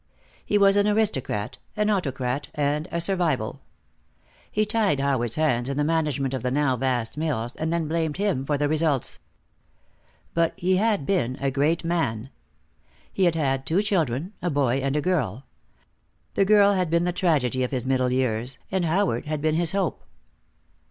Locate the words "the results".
8.57-9.19